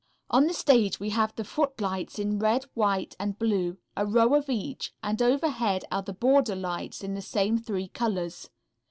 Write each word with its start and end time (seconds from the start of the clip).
On 0.31 0.47
the 0.47 0.53
stage 0.55 0.99
we 0.99 1.11
have 1.11 1.35
the 1.35 1.43
footlights 1.43 2.17
in 2.17 2.39
red, 2.39 2.63
white 2.73 3.15
and 3.19 3.37
blue, 3.37 3.77
a 3.95 4.03
row 4.03 4.33
of 4.33 4.49
each, 4.49 4.91
and 5.03 5.21
overhead 5.21 5.85
are 5.91 6.01
the 6.01 6.11
border 6.11 6.55
lights 6.55 7.03
in 7.03 7.13
the 7.13 7.21
same 7.21 7.59
three 7.59 7.87
colors. 7.87 8.49